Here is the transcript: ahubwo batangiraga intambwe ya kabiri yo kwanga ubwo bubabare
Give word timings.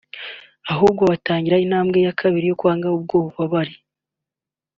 ahubwo 0.73 1.01
batangiraga 1.11 1.63
intambwe 1.65 1.97
ya 2.05 2.13
kabiri 2.19 2.45
yo 2.49 2.57
kwanga 2.59 2.87
ubwo 2.97 3.15
bubabare 3.23 3.73